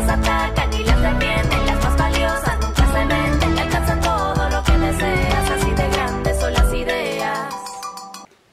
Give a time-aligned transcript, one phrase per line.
[0.00, 5.50] las atacan y las defienden, las más valiosas nunca se alcanzan todo lo que deseas,
[5.50, 7.54] así de grandes son las ideas.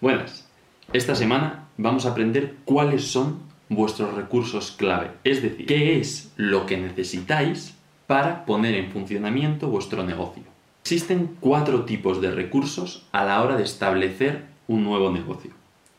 [0.00, 0.46] Buenas.
[0.92, 6.66] Esta semana vamos a aprender cuáles son vuestros recursos clave, es decir, qué es lo
[6.66, 7.74] que necesitáis
[8.06, 10.44] para poner en funcionamiento vuestro negocio.
[10.82, 15.50] Existen cuatro tipos de recursos a la hora de establecer un nuevo negocio.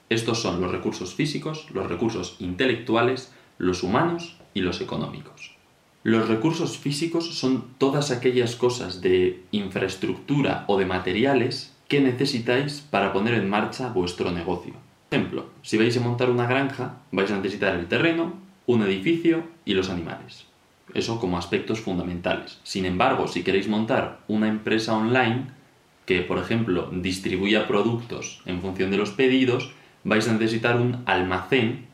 [0.10, 5.54] Estos son los recursos físicos, los recursos intelectuales, los humanos y los económicos.
[6.04, 13.14] Los recursos físicos son todas aquellas cosas de infraestructura o de materiales que necesitáis para
[13.14, 14.74] poner en marcha vuestro negocio.
[15.10, 18.34] Por ejemplo, si vais a montar una granja, vais a necesitar el terreno,
[18.66, 20.46] un edificio y los animales.
[20.94, 22.60] Eso como aspectos fundamentales.
[22.64, 25.48] Sin embargo, si queréis montar una empresa online
[26.06, 29.72] que, por ejemplo, distribuya productos en función de los pedidos,
[30.04, 31.86] vais a necesitar un almacén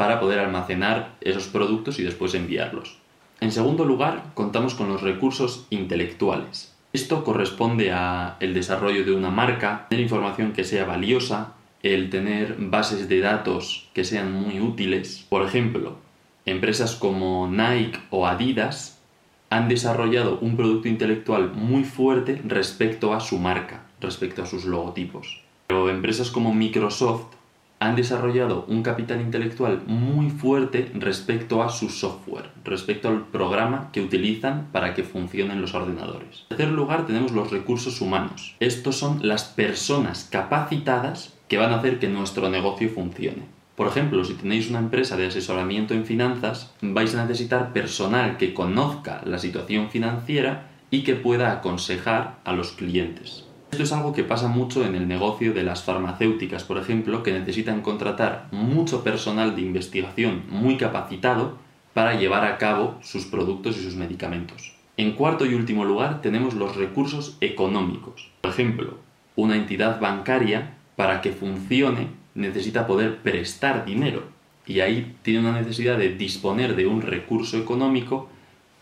[0.00, 2.96] para poder almacenar esos productos y después enviarlos.
[3.38, 6.74] En segundo lugar, contamos con los recursos intelectuales.
[6.94, 12.56] Esto corresponde a el desarrollo de una marca, tener información que sea valiosa, el tener
[12.58, 15.26] bases de datos que sean muy útiles.
[15.28, 15.98] Por ejemplo,
[16.46, 19.02] empresas como Nike o Adidas
[19.50, 25.42] han desarrollado un producto intelectual muy fuerte respecto a su marca, respecto a sus logotipos.
[25.66, 27.34] Pero empresas como Microsoft
[27.80, 34.02] han desarrollado un capital intelectual muy fuerte respecto a su software, respecto al programa que
[34.02, 36.44] utilizan para que funcionen los ordenadores.
[36.50, 38.54] En tercer lugar tenemos los recursos humanos.
[38.60, 43.60] Estos son las personas capacitadas que van a hacer que nuestro negocio funcione.
[43.76, 48.52] Por ejemplo, si tenéis una empresa de asesoramiento en finanzas, vais a necesitar personal que
[48.52, 53.46] conozca la situación financiera y que pueda aconsejar a los clientes.
[53.70, 57.32] Esto es algo que pasa mucho en el negocio de las farmacéuticas, por ejemplo, que
[57.32, 61.56] necesitan contratar mucho personal de investigación muy capacitado
[61.94, 64.74] para llevar a cabo sus productos y sus medicamentos.
[64.96, 68.28] En cuarto y último lugar tenemos los recursos económicos.
[68.40, 68.98] Por ejemplo,
[69.36, 74.24] una entidad bancaria para que funcione necesita poder prestar dinero
[74.66, 78.28] y ahí tiene una necesidad de disponer de un recurso económico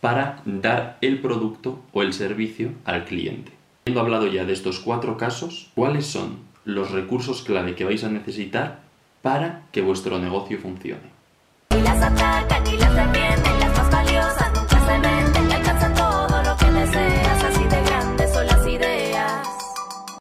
[0.00, 3.57] para dar el producto o el servicio al cliente.
[3.88, 8.10] Habiendo hablado ya de estos cuatro casos, ¿cuáles son los recursos clave que vais a
[8.10, 8.81] necesitar
[9.22, 11.09] para que vuestro negocio funcione?